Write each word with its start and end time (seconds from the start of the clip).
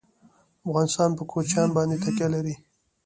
افغانستان 0.67 1.09
په 1.17 1.23
کوچیان 1.31 1.69
باندې 1.77 2.01
تکیه 2.03 2.27
لري. 2.33 2.55